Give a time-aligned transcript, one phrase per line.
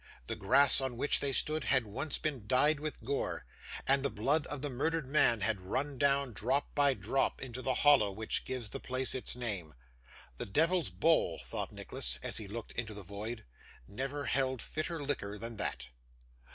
[0.25, 3.45] The grass on which they stood, had once been dyed with gore;
[3.85, 7.75] and the blood of the murdered man had run down, drop by drop, into the
[7.75, 9.75] hollow which gives the place its name.
[10.37, 13.45] 'The Devil's Bowl,' thought Nicholas, as he looked into the void,
[13.87, 15.89] 'never held fitter liquor than that!